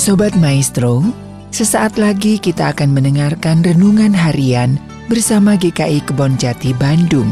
Sobat 0.00 0.32
Maestro, 0.40 1.04
sesaat 1.52 2.00
lagi 2.00 2.40
kita 2.40 2.72
akan 2.72 2.96
mendengarkan 2.96 3.60
renungan 3.60 4.16
harian 4.16 4.80
bersama 5.12 5.60
GKI 5.60 6.00
Kebon 6.08 6.40
Jati 6.40 6.72
Bandung. 6.72 7.28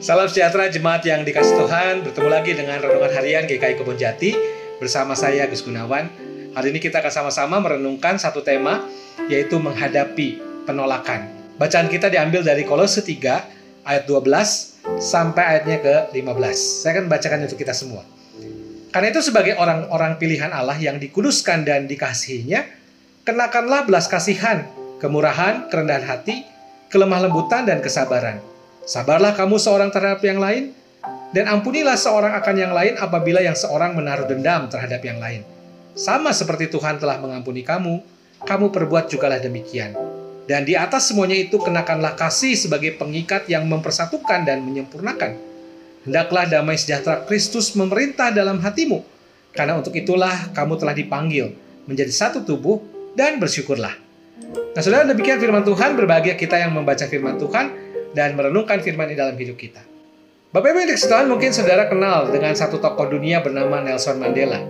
Salam 0.00 0.32
sejahtera 0.32 0.72
jemaat 0.72 1.04
yang 1.04 1.28
dikasih 1.28 1.52
Tuhan. 1.52 2.00
Bertemu 2.00 2.28
lagi 2.32 2.56
dengan 2.56 2.80
renungan 2.80 3.12
harian 3.12 3.44
GKI 3.44 3.76
Kebon 3.76 4.00
Jati 4.00 4.32
bersama 4.80 5.12
saya 5.12 5.44
Gus 5.52 5.60
Gunawan. 5.60 6.27
Hari 6.56 6.72
ini 6.72 6.80
kita 6.80 7.04
akan 7.04 7.12
sama-sama 7.12 7.60
merenungkan 7.60 8.16
satu 8.16 8.40
tema 8.40 8.86
yaitu 9.28 9.60
menghadapi 9.60 10.40
penolakan. 10.64 11.28
Bacaan 11.60 11.90
kita 11.92 12.08
diambil 12.08 12.40
dari 12.40 12.64
Kolose 12.64 13.04
3 13.04 13.84
ayat 13.84 14.04
12 14.06 15.00
sampai 15.02 15.44
ayatnya 15.44 15.78
ke 15.82 15.94
15. 16.16 16.24
Saya 16.56 17.00
akan 17.00 17.06
bacakan 17.10 17.44
untuk 17.44 17.58
kita 17.60 17.74
semua. 17.76 18.06
Karena 18.88 19.12
itu 19.12 19.20
sebagai 19.20 19.60
orang-orang 19.60 20.16
pilihan 20.16 20.48
Allah 20.48 20.78
yang 20.80 20.96
dikuduskan 20.96 21.68
dan 21.68 21.84
dikasihinya, 21.84 22.64
kenakanlah 23.28 23.84
belas 23.84 24.08
kasihan, 24.08 24.64
kemurahan, 24.96 25.68
kerendahan 25.68 26.08
hati, 26.08 26.48
kelemah 26.88 27.28
lembutan 27.28 27.68
dan 27.68 27.84
kesabaran. 27.84 28.40
Sabarlah 28.88 29.36
kamu 29.36 29.60
seorang 29.60 29.92
terhadap 29.92 30.24
yang 30.24 30.40
lain, 30.40 30.72
dan 31.36 31.44
ampunilah 31.44 32.00
seorang 32.00 32.32
akan 32.40 32.56
yang 32.56 32.72
lain 32.72 32.96
apabila 32.96 33.44
yang 33.44 33.52
seorang 33.52 33.92
menaruh 33.92 34.24
dendam 34.24 34.72
terhadap 34.72 35.04
yang 35.04 35.20
lain. 35.20 35.44
Sama 35.96 36.34
seperti 36.34 36.68
Tuhan 36.72 37.00
telah 37.00 37.20
mengampuni 37.20 37.64
kamu, 37.64 38.00
kamu 38.44 38.66
perbuat 38.72 39.08
jugalah 39.12 39.40
demikian. 39.40 39.96
Dan 40.48 40.64
di 40.64 40.72
atas 40.72 41.12
semuanya 41.12 41.36
itu 41.36 41.60
kenakanlah 41.60 42.16
kasih 42.16 42.56
sebagai 42.56 42.96
pengikat 42.96 43.44
yang 43.52 43.68
mempersatukan 43.68 44.48
dan 44.48 44.64
menyempurnakan. 44.64 45.36
Hendaklah 46.08 46.48
damai 46.48 46.80
sejahtera 46.80 47.28
Kristus 47.28 47.76
memerintah 47.76 48.32
dalam 48.32 48.56
hatimu, 48.64 49.04
karena 49.52 49.76
untuk 49.76 49.92
itulah 49.92 50.48
kamu 50.56 50.80
telah 50.80 50.96
dipanggil 50.96 51.52
menjadi 51.84 52.08
satu 52.08 52.48
tubuh 52.48 52.80
dan 53.12 53.36
bersyukurlah. 53.36 53.92
Nah 54.72 54.80
saudara 54.80 55.04
demikian 55.04 55.36
firman 55.36 55.66
Tuhan, 55.68 56.00
berbahagia 56.00 56.38
kita 56.38 56.56
yang 56.56 56.72
membaca 56.72 57.04
firman 57.04 57.36
Tuhan 57.36 57.66
dan 58.16 58.32
merenungkan 58.32 58.80
firman 58.80 59.12
di 59.12 59.16
dalam 59.18 59.36
hidup 59.36 59.60
kita. 59.60 59.84
Bapak 60.48 60.72
Ibu 60.72 60.78
yang 60.80 60.90
dikasih 60.96 61.28
mungkin 61.28 61.52
saudara 61.52 61.92
kenal 61.92 62.32
dengan 62.32 62.56
satu 62.56 62.80
tokoh 62.80 63.12
dunia 63.12 63.44
bernama 63.44 63.84
Nelson 63.84 64.16
Mandela. 64.16 64.64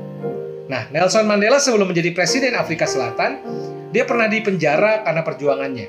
Nah, 0.69 0.85
Nelson 0.93 1.25
Mandela 1.25 1.57
sebelum 1.57 1.89
menjadi 1.89 2.13
presiden 2.13 2.53
Afrika 2.53 2.85
Selatan, 2.85 3.41
dia 3.89 4.05
pernah 4.05 4.29
dipenjara 4.29 5.01
karena 5.01 5.25
perjuangannya. 5.25 5.87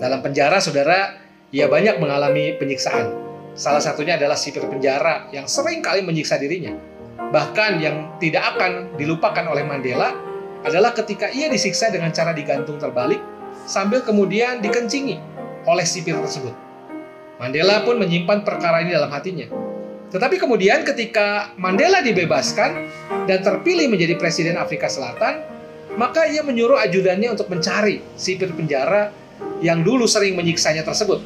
Dalam 0.00 0.24
penjara, 0.24 0.64
saudara, 0.64 1.20
ia 1.52 1.68
banyak 1.68 2.00
mengalami 2.00 2.56
penyiksaan. 2.56 3.12
Salah 3.52 3.84
satunya 3.84 4.16
adalah 4.16 4.34
sipir 4.34 4.64
penjara 4.64 5.28
yang 5.30 5.44
sering 5.44 5.84
kali 5.84 6.00
menyiksa 6.00 6.40
dirinya. 6.40 6.72
Bahkan 7.14 7.78
yang 7.78 8.16
tidak 8.18 8.56
akan 8.56 8.96
dilupakan 8.96 9.44
oleh 9.46 9.62
Mandela 9.62 10.16
adalah 10.64 10.96
ketika 10.96 11.28
ia 11.30 11.52
disiksa 11.52 11.92
dengan 11.92 12.10
cara 12.10 12.32
digantung 12.32 12.80
terbalik 12.80 13.20
sambil 13.68 14.00
kemudian 14.00 14.64
dikencingi 14.64 15.20
oleh 15.68 15.84
sipir 15.84 16.16
tersebut. 16.16 16.56
Mandela 17.36 17.84
pun 17.84 18.00
menyimpan 18.00 18.40
perkara 18.42 18.80
ini 18.80 18.96
dalam 18.96 19.12
hatinya. 19.12 19.46
Tetapi 20.14 20.38
kemudian 20.38 20.86
ketika 20.86 21.50
Mandela 21.58 21.98
dibebaskan 21.98 22.86
dan 23.26 23.42
terpilih 23.42 23.90
menjadi 23.90 24.14
presiden 24.14 24.54
Afrika 24.54 24.86
Selatan, 24.86 25.42
maka 25.98 26.30
ia 26.30 26.46
menyuruh 26.46 26.78
ajudannya 26.86 27.34
untuk 27.34 27.50
mencari 27.50 27.98
sipir 28.14 28.54
penjara 28.54 29.10
yang 29.58 29.82
dulu 29.82 30.06
sering 30.06 30.38
menyiksanya 30.38 30.86
tersebut 30.86 31.18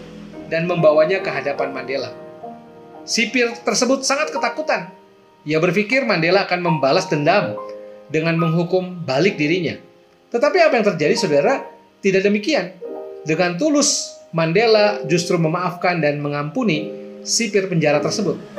dan 0.48 0.64
membawanya 0.64 1.20
ke 1.20 1.28
hadapan 1.28 1.76
Mandela. 1.76 2.16
Sipir 3.04 3.52
tersebut 3.60 4.08
sangat 4.08 4.32
ketakutan. 4.32 4.88
Ia 5.44 5.60
berpikir 5.60 6.08
Mandela 6.08 6.48
akan 6.48 6.60
membalas 6.64 7.12
dendam 7.12 7.60
dengan 8.08 8.40
menghukum 8.40 9.04
balik 9.04 9.36
dirinya. 9.36 9.76
Tetapi 10.32 10.64
apa 10.64 10.80
yang 10.80 10.86
terjadi, 10.96 11.12
saudara? 11.16 11.60
Tidak 12.00 12.24
demikian. 12.24 12.72
Dengan 13.28 13.60
tulus 13.60 14.16
Mandela 14.32 15.04
justru 15.04 15.36
memaafkan 15.36 16.00
dan 16.00 16.24
mengampuni 16.24 16.88
sipir 17.20 17.68
penjara 17.68 18.00
tersebut. 18.00 18.57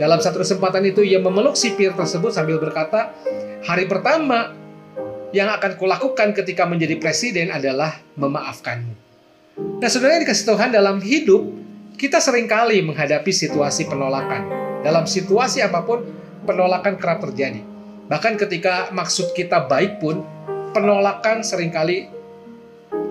Dalam 0.00 0.16
satu 0.16 0.40
kesempatan 0.40 0.80
itu 0.88 1.04
ia 1.04 1.20
memeluk 1.20 1.52
sipir 1.60 1.92
tersebut 1.92 2.32
sambil 2.32 2.56
berkata, 2.56 3.12
"Hari 3.68 3.84
pertama 3.84 4.56
yang 5.36 5.52
akan 5.52 5.76
kulakukan 5.76 6.32
ketika 6.32 6.64
menjadi 6.64 6.96
presiden 6.96 7.52
adalah 7.52 8.00
memaafkanmu." 8.16 8.96
Nah, 9.84 9.88
saudara 9.92 10.16
yang 10.16 10.24
dikasih 10.24 10.48
Tuhan 10.48 10.72
dalam 10.72 11.04
hidup, 11.04 11.44
kita 12.00 12.16
sering 12.16 12.48
kali 12.48 12.80
menghadapi 12.80 13.28
situasi 13.28 13.84
penolakan. 13.84 14.48
Dalam 14.80 15.04
situasi 15.04 15.60
apa 15.60 15.84
pun, 15.84 16.00
penolakan 16.48 16.96
kerap 16.96 17.20
terjadi. 17.28 17.60
Bahkan 18.08 18.40
ketika 18.40 18.88
maksud 18.96 19.36
kita 19.36 19.68
baik 19.68 20.00
pun, 20.00 20.24
penolakan 20.72 21.44
sering 21.44 21.68
kali 21.68 22.08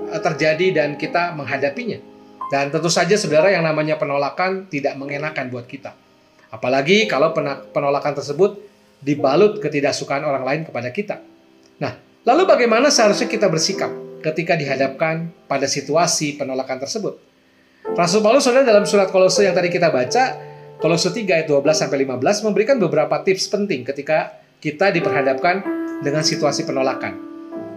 Eh, 0.10 0.22
terjadi 0.22 0.68
dan 0.74 0.90
kita 0.98 1.38
menghadapinya. 1.38 2.02
Dan 2.50 2.74
tentu 2.74 2.90
saja 2.90 3.14
saudara 3.14 3.54
yang 3.54 3.62
namanya 3.62 4.02
penolakan 4.02 4.66
tidak 4.66 4.98
mengenakan 4.98 5.54
buat 5.54 5.70
kita. 5.70 5.94
Apalagi 6.50 7.06
kalau 7.06 7.30
penolakan 7.70 8.18
tersebut 8.18 8.58
dibalut 9.00 9.62
ketidaksukaan 9.64 10.26
orang 10.26 10.44
lain 10.44 10.62
kepada 10.66 10.90
kita. 10.90 11.22
Nah, 11.80 11.96
lalu 12.26 12.44
bagaimana 12.50 12.92
seharusnya 12.92 13.30
kita 13.32 13.48
bersikap 13.48 13.94
ketika 14.20 14.58
dihadapkan 14.60 15.32
pada 15.48 15.70
situasi 15.70 16.36
penolakan 16.36 16.82
tersebut? 16.82 17.16
Rasul 17.96 18.20
Paulus 18.20 18.44
saudara 18.44 18.68
dalam 18.68 18.84
surat 18.84 19.08
Kolose 19.08 19.48
yang 19.48 19.56
tadi 19.56 19.72
kita 19.72 19.88
baca, 19.90 20.36
Kolose 20.82 21.16
3 21.16 21.24
ayat 21.26 21.48
12 21.48 21.64
sampai 21.72 22.04
15 22.04 22.46
memberikan 22.46 22.76
beberapa 22.76 23.24
tips 23.24 23.48
penting 23.48 23.88
ketika 23.88 24.36
kita 24.60 24.92
diperhadapkan 24.92 25.64
dengan 26.04 26.24
situasi 26.24 26.68
penolakan. 26.68 27.16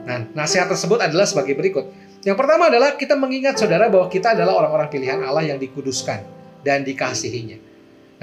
Nah, 0.03 0.27
nasihat 0.35 0.67
tersebut 0.67 0.99
adalah 0.99 1.27
sebagai 1.27 1.55
berikut. 1.55 1.87
Yang 2.27 2.39
pertama 2.39 2.71
adalah 2.71 2.99
kita 2.99 3.15
mengingat 3.15 3.59
saudara 3.59 3.87
bahwa 3.87 4.11
kita 4.11 4.35
adalah 4.35 4.59
orang-orang 4.59 4.91
pilihan 4.91 5.23
Allah 5.23 5.47
yang 5.47 5.59
dikuduskan 5.59 6.23
dan 6.67 6.83
dikasihinya. 6.83 7.72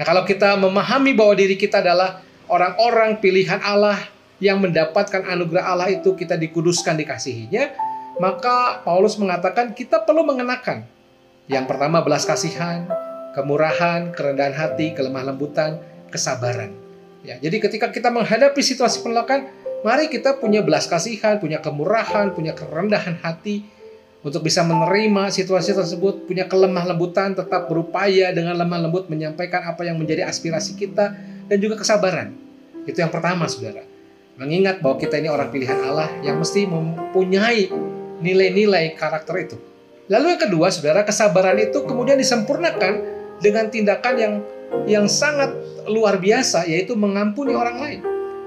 Nah 0.00 0.08
kalau 0.08 0.24
kita 0.24 0.56
memahami 0.56 1.12
bahwa 1.12 1.36
diri 1.36 1.60
kita 1.60 1.84
adalah 1.84 2.24
orang-orang 2.48 3.20
pilihan 3.20 3.60
Allah 3.60 4.00
yang 4.40 4.56
mendapatkan 4.56 5.28
anugerah 5.28 5.76
Allah 5.76 5.92
itu 5.92 6.16
kita 6.16 6.40
dikuduskan 6.40 6.96
dikasihinya, 6.96 7.68
maka 8.16 8.80
Paulus 8.80 9.20
mengatakan 9.20 9.76
kita 9.76 10.00
perlu 10.08 10.24
mengenakan 10.24 10.88
yang 11.52 11.68
pertama 11.68 12.00
belas 12.00 12.24
kasihan, 12.24 12.88
kemurahan, 13.36 14.08
kerendahan 14.16 14.56
hati, 14.56 14.96
kelemah 14.96 15.36
lembutan, 15.36 15.76
kesabaran. 16.08 16.72
Ya, 17.20 17.36
jadi 17.36 17.60
ketika 17.60 17.92
kita 17.92 18.08
menghadapi 18.08 18.64
situasi 18.64 19.04
penolakan, 19.04 19.52
mari 19.84 20.08
kita 20.08 20.40
punya 20.40 20.64
belas 20.64 20.88
kasihan, 20.88 21.36
punya 21.36 21.60
kemurahan, 21.60 22.32
punya 22.32 22.56
kerendahan 22.56 23.20
hati, 23.20 23.68
untuk 24.20 24.44
bisa 24.44 24.60
menerima 24.60 25.32
situasi 25.32 25.72
tersebut, 25.72 26.28
punya 26.28 26.44
kelemah 26.44 26.84
lembutan, 26.92 27.32
tetap 27.32 27.72
berupaya 27.72 28.28
dengan 28.36 28.52
lemah 28.52 28.84
lembut 28.84 29.08
menyampaikan 29.08 29.64
apa 29.64 29.80
yang 29.88 29.96
menjadi 29.96 30.28
aspirasi 30.28 30.76
kita 30.76 31.16
dan 31.48 31.56
juga 31.56 31.80
kesabaran. 31.80 32.36
Itu 32.84 33.00
yang 33.00 33.08
pertama, 33.08 33.48
saudara. 33.48 33.80
Mengingat 34.36 34.84
bahwa 34.84 35.00
kita 35.00 35.16
ini 35.20 35.32
orang 35.32 35.48
pilihan 35.48 35.80
Allah 35.88 36.12
yang 36.20 36.36
mesti 36.36 36.68
mempunyai 36.68 37.72
nilai-nilai 38.20 38.92
karakter 38.96 39.34
itu. 39.40 39.56
Lalu 40.12 40.36
yang 40.36 40.42
kedua, 40.48 40.68
saudara, 40.68 41.00
kesabaran 41.00 41.56
itu 41.56 41.80
kemudian 41.88 42.20
disempurnakan 42.20 43.00
dengan 43.40 43.72
tindakan 43.72 44.14
yang 44.20 44.34
yang 44.84 45.06
sangat 45.08 45.48
luar 45.88 46.20
biasa, 46.20 46.68
yaitu 46.68 46.92
mengampuni 46.92 47.56
orang 47.56 47.76
lain. 47.80 48.00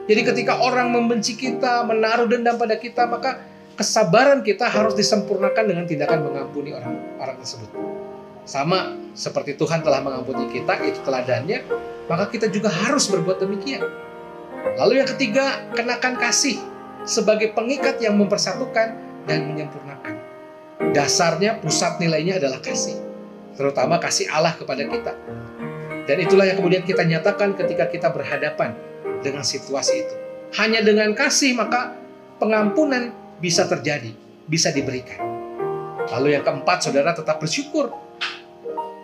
Jadi 0.05 0.22
ketika 0.22 0.59
orang 0.59 0.91
membenci 0.94 1.34
kita, 1.34 1.81
menaruh 1.87 2.29
dendam 2.29 2.59
pada 2.59 2.76
kita, 2.76 3.08
maka 3.08 3.53
kesabaran 3.73 4.46
kita 4.46 4.70
harus 4.70 4.93
disempurnakan 4.93 5.64
dengan 5.66 5.85
tindakan 5.90 6.29
mengampuni 6.29 6.73
orang 6.73 6.93
orang 7.17 7.37
tersebut. 7.41 7.70
Sama 8.43 8.93
seperti 9.16 9.55
Tuhan 9.55 9.81
telah 9.81 10.03
mengampuni 10.03 10.52
kita, 10.52 10.84
itu 10.84 10.99
teladannya, 11.02 11.64
maka 12.11 12.28
kita 12.28 12.52
juga 12.52 12.67
harus 12.67 13.08
berbuat 13.08 13.40
demikian. 13.40 13.81
Lalu 14.78 14.99
yang 14.99 15.09
ketiga, 15.16 15.64
kenakan 15.72 16.20
kasih 16.20 16.59
sebagai 17.08 17.55
pengikat 17.55 17.99
yang 18.03 18.20
mempersatukan 18.20 18.99
dan 19.28 19.40
menyempurnakan. 19.47 20.19
Dasarnya, 20.91 21.64
pusat 21.64 22.03
nilainya 22.03 22.37
adalah 22.37 22.59
kasih. 22.59 22.99
Terutama 23.55 24.02
kasih 24.02 24.28
Allah 24.28 24.58
kepada 24.58 24.84
kita. 24.84 25.14
Dan 26.03 26.17
itulah 26.19 26.43
yang 26.43 26.59
kemudian 26.59 26.84
kita 26.84 27.08
nyatakan 27.08 27.55
ketika 27.55 27.87
kita 27.87 28.11
berhadapan 28.11 28.76
dengan 29.23 29.46
situasi 29.46 30.03
itu. 30.03 30.16
Hanya 30.59 30.84
dengan 30.84 31.16
kasih 31.16 31.55
maka 31.55 31.96
pengampunan 32.43 33.22
bisa 33.43 33.67
terjadi, 33.67 34.16
bisa 34.47 34.72
diberikan. 34.72 35.19
Lalu 36.16 36.40
yang 36.40 36.47
keempat, 36.47 36.87
saudara 36.87 37.11
tetap 37.11 37.43
bersyukur. 37.43 37.91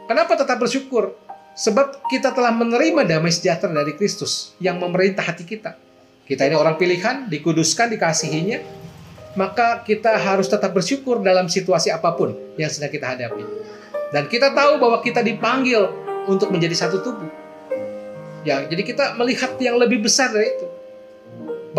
Kenapa 0.08 0.40
tetap 0.40 0.56
bersyukur? 0.56 1.20
Sebab 1.60 2.08
kita 2.08 2.32
telah 2.32 2.56
menerima 2.56 3.04
damai 3.04 3.36
sejahtera 3.36 3.84
dari 3.84 4.00
Kristus 4.00 4.56
yang 4.64 4.80
memerintah 4.80 5.28
hati 5.28 5.44
kita. 5.44 5.76
Kita 6.24 6.48
ini 6.48 6.56
orang 6.56 6.80
pilihan, 6.80 7.28
dikuduskan, 7.28 7.92
dikasihinya. 7.92 8.80
maka 9.38 9.86
kita 9.86 10.18
harus 10.18 10.50
tetap 10.50 10.74
bersyukur 10.74 11.22
dalam 11.22 11.46
situasi 11.46 11.94
apa 11.94 12.18
pun 12.18 12.34
yang 12.58 12.66
sedang 12.66 12.90
kita 12.90 13.14
hadapi. 13.14 13.46
Dan 14.10 14.26
kita 14.26 14.58
tahu 14.58 14.82
bahwa 14.82 15.06
kita 15.06 15.22
dipanggil 15.22 15.86
untuk 16.26 16.50
menjadi 16.50 16.74
satu 16.74 17.06
tubuh. 17.06 17.30
Ya, 18.42 18.66
jadi 18.66 18.82
kita 18.82 19.14
melihat 19.22 19.54
yang 19.62 19.78
lebih 19.78 20.02
besar 20.02 20.34
dari 20.34 20.50
itu. 20.50 20.66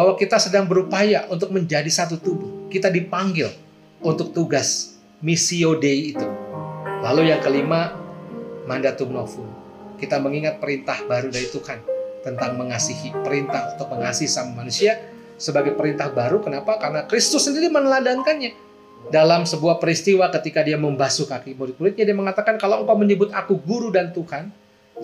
Bahwa 0.00 0.16
kita 0.16 0.40
sedang 0.40 0.64
berupaya 0.64 1.28
untuk 1.28 1.52
menjadi 1.52 1.92
satu 1.92 2.16
tubuh. 2.16 2.72
Kita 2.72 2.88
dipanggil 2.88 3.52
untuk 4.00 4.32
tugas 4.32 4.96
missio 5.20 5.76
Dei 5.76 6.16
itu. 6.16 6.24
Lalu 7.04 7.28
yang 7.28 7.44
kelima, 7.44 7.92
mandatum 8.64 9.12
novum. 9.12 9.44
Kita 10.00 10.16
mengingat 10.16 10.56
perintah 10.56 11.04
baru 11.04 11.28
dari 11.28 11.52
Tuhan 11.52 11.84
tentang 12.24 12.56
mengasihi, 12.56 13.12
perintah 13.20 13.76
untuk 13.76 13.92
mengasihi 13.92 14.24
sama 14.24 14.64
manusia 14.64 14.96
sebagai 15.36 15.76
perintah 15.76 16.08
baru. 16.08 16.40
Kenapa? 16.40 16.80
Karena 16.80 17.04
Kristus 17.04 17.44
sendiri 17.44 17.68
meneladankannya. 17.68 18.56
Dalam 19.12 19.44
sebuah 19.44 19.76
peristiwa 19.84 20.32
ketika 20.32 20.64
dia 20.64 20.80
membasuh 20.80 21.28
kaki 21.28 21.52
murid-muridnya, 21.60 22.08
dia 22.08 22.16
mengatakan 22.16 22.56
kalau 22.56 22.88
engkau 22.88 22.96
menyebut 22.96 23.36
aku 23.36 23.60
guru 23.60 23.92
dan 23.92 24.16
Tuhan, 24.16 24.48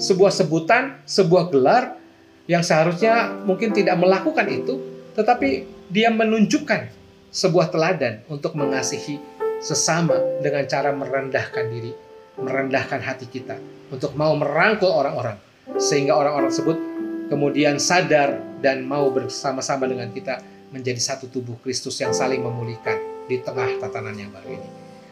sebuah 0.01 0.33
sebutan, 0.33 1.05
sebuah 1.05 1.53
gelar 1.53 2.01
yang 2.47 2.63
seharusnya 2.63 3.43
mungkin 3.43 3.75
tidak 3.75 3.99
melakukan 3.99 4.47
itu, 4.47 4.86
tetapi 5.17 5.65
dia 5.89 6.13
menunjukkan 6.13 6.93
sebuah 7.33 7.73
teladan 7.73 8.23
untuk 8.29 8.55
mengasihi 8.55 9.19
sesama 9.65 10.21
dengan 10.45 10.69
cara 10.69 10.93
merendahkan 10.93 11.65
diri, 11.73 11.93
merendahkan 12.37 13.01
hati 13.01 13.27
kita 13.27 13.57
untuk 13.89 14.13
mau 14.15 14.37
merangkul 14.37 14.93
orang-orang 14.93 15.41
sehingga 15.81 16.15
orang-orang 16.15 16.53
tersebut 16.53 16.79
kemudian 17.27 17.81
sadar 17.83 18.39
dan 18.63 18.87
mau 18.87 19.11
bersama-sama 19.11 19.91
dengan 19.91 20.13
kita 20.15 20.39
menjadi 20.71 20.99
satu 20.99 21.31
tubuh 21.31 21.59
Kristus 21.65 21.99
yang 21.99 22.15
saling 22.15 22.43
memulihkan 22.43 23.27
di 23.27 23.43
tengah 23.43 23.81
tatanan 23.83 24.15
yang 24.15 24.31
baru 24.31 24.55
ini. 24.55 24.69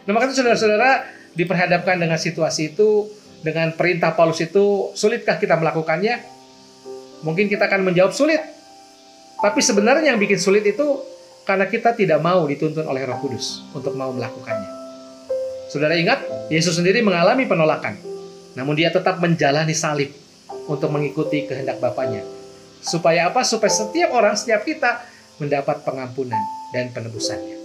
Nah, 0.07 0.13
makanya 0.15 0.37
saudara-saudara 0.37 0.91
diperhadapkan 1.35 1.99
dengan 1.99 2.19
situasi 2.21 2.77
itu 2.77 3.11
dengan 3.43 3.75
perintah 3.75 4.15
Paulus 4.15 4.41
itu 4.41 4.95
sulitkah 4.95 5.37
kita 5.37 5.59
melakukannya? 5.59 6.23
Mungkin 7.27 7.49
kita 7.49 7.67
akan 7.67 7.89
menjawab 7.89 8.13
sulit. 8.13 8.41
Tapi 9.45 9.61
sebenarnya 9.61 10.17
yang 10.17 10.17
bikin 10.17 10.41
sulit 10.41 10.65
itu 10.65 11.05
karena 11.45 11.69
kita 11.69 11.93
tidak 11.93 12.17
mau 12.25 12.49
dituntun 12.49 12.89
oleh 12.89 13.05
Roh 13.05 13.21
Kudus 13.21 13.61
untuk 13.77 13.93
mau 13.93 14.09
melakukannya. 14.09 14.73
Saudara 15.69 16.01
ingat, 16.01 16.25
Yesus 16.49 16.81
sendiri 16.81 17.05
mengalami 17.05 17.45
penolakan. 17.45 18.01
Namun 18.57 18.73
dia 18.73 18.89
tetap 18.89 19.21
menjalani 19.21 19.77
salib 19.77 20.17
untuk 20.65 20.89
mengikuti 20.89 21.45
kehendak 21.45 21.77
Bapaknya. 21.77 22.25
Supaya 22.81 23.29
apa? 23.29 23.45
Supaya 23.45 23.69
setiap 23.69 24.17
orang, 24.17 24.33
setiap 24.33 24.65
kita 24.65 25.05
mendapat 25.37 25.85
pengampunan 25.85 26.41
dan 26.73 26.89
penebusannya. 26.97 27.61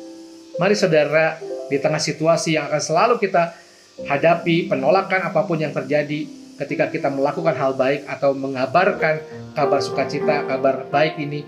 Mari 0.60 0.76
saudara, 0.76 1.40
di 1.72 1.80
tengah 1.80 2.04
situasi 2.04 2.60
yang 2.60 2.68
akan 2.68 2.82
selalu 2.84 3.16
kita 3.24 3.56
hadapi, 4.04 4.68
penolakan 4.68 5.32
apa 5.32 5.48
pun 5.48 5.56
yang 5.56 5.72
terjadi, 5.72 6.28
ketika 6.60 6.92
kita 6.92 7.08
melakukan 7.08 7.56
hal 7.56 7.72
baik 7.72 8.04
atau 8.04 8.36
mengabarkan 8.36 9.24
kabar 9.56 9.80
sukacita, 9.80 10.44
kabar 10.44 10.84
baik 10.92 11.16
ini, 11.16 11.48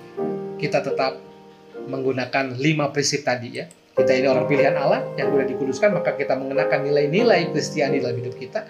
kita 0.61 0.85
tetap 0.85 1.17
menggunakan 1.89 2.53
lima 2.61 2.93
prinsip 2.93 3.25
tadi 3.25 3.49
ya. 3.57 3.65
Kita 3.91 4.13
ini 4.15 4.29
orang 4.29 4.47
pilihan 4.47 4.77
Allah 4.77 5.03
yang 5.19 5.33
sudah 5.33 5.43
dikuduskan, 5.49 5.91
maka 5.91 6.15
kita 6.15 6.37
mengenakan 6.37 6.85
nilai-nilai 6.87 7.51
Kristiani 7.51 7.99
dalam 7.99 8.15
hidup 8.15 8.39
kita. 8.39 8.63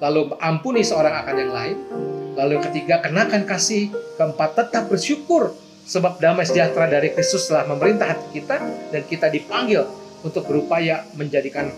Lalu 0.00 0.32
ampuni 0.40 0.80
seorang 0.80 1.12
akan 1.22 1.34
yang 1.36 1.52
lain. 1.52 1.76
Lalu 2.32 2.50
yang 2.56 2.64
ketiga, 2.72 2.94
kenakan 3.04 3.44
kasih. 3.44 3.92
Keempat, 4.16 4.56
tetap 4.56 4.88
bersyukur. 4.88 5.52
Sebab 5.82 6.22
damai 6.22 6.48
sejahtera 6.48 6.88
dari 6.88 7.12
Kristus 7.12 7.50
telah 7.50 7.68
memerintah 7.68 8.16
hati 8.16 8.40
kita 8.40 8.56
dan 8.94 9.02
kita 9.04 9.28
dipanggil 9.28 9.84
untuk 10.22 10.46
berupaya 10.46 11.04
menjadikan 11.18 11.68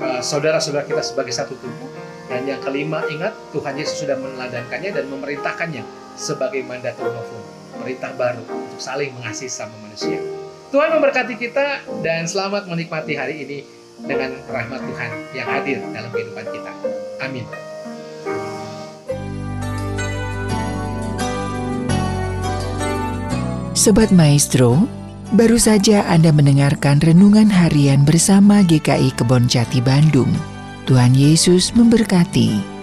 uh, 0.00 0.20
saudara-saudara 0.24 0.88
kita 0.88 1.04
sebagai 1.04 1.30
satu 1.30 1.54
tubuh. 1.54 1.88
Dan 2.28 2.44
yang 2.44 2.60
kelima, 2.60 3.04
ingat 3.08 3.32
Tuhan 3.56 3.76
Yesus 3.78 4.04
sudah 4.04 4.16
meneladankannya 4.20 4.90
dan 4.92 5.04
memerintahkannya 5.08 5.84
sebagai 6.18 6.60
mandatum 6.66 7.08
novum, 7.08 7.40
perintah 7.78 8.12
baru 8.18 8.42
untuk 8.44 8.80
saling 8.82 9.14
mengasihi 9.16 9.48
sama 9.48 9.74
manusia. 9.80 10.18
Tuhan 10.68 10.92
memberkati 10.92 11.34
kita 11.40 11.80
dan 12.04 12.28
selamat 12.28 12.68
menikmati 12.68 13.16
hari 13.16 13.46
ini 13.46 13.58
dengan 14.04 14.36
rahmat 14.52 14.84
Tuhan 14.84 15.10
yang 15.32 15.48
hadir 15.48 15.78
dalam 15.90 16.10
kehidupan 16.12 16.44
kita. 16.52 16.72
Amin. 17.24 17.46
Sobat 23.78 24.10
Maestro, 24.10 24.84
baru 25.32 25.56
saja 25.56 26.04
Anda 26.10 26.34
mendengarkan 26.34 27.00
renungan 27.00 27.48
harian 27.48 28.04
bersama 28.04 28.60
GKI 28.66 29.16
Kebon 29.16 29.48
Jati 29.48 29.80
Bandung. 29.80 30.34
Tuhan 30.84 31.14
Yesus 31.14 31.72
memberkati. 31.72 32.77